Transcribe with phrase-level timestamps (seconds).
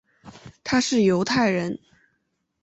[0.63, 1.77] 他是犹太人。